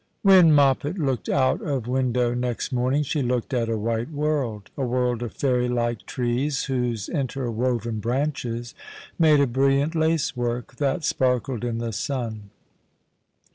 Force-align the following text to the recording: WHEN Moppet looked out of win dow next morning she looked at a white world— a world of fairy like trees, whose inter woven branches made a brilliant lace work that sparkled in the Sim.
WHEN 0.23 0.51
Moppet 0.51 0.97
looked 0.97 1.29
out 1.29 1.61
of 1.61 1.85
win 1.85 2.11
dow 2.11 2.33
next 2.33 2.71
morning 2.71 3.03
she 3.03 3.21
looked 3.21 3.53
at 3.53 3.69
a 3.69 3.77
white 3.77 4.09
world— 4.09 4.71
a 4.75 4.83
world 4.83 5.21
of 5.21 5.31
fairy 5.31 5.69
like 5.69 6.07
trees, 6.07 6.63
whose 6.63 7.07
inter 7.07 7.51
woven 7.51 7.99
branches 7.99 8.73
made 9.19 9.39
a 9.39 9.45
brilliant 9.45 9.93
lace 9.93 10.35
work 10.35 10.77
that 10.77 11.03
sparkled 11.03 11.63
in 11.63 11.77
the 11.77 11.93
Sim. 11.93 12.49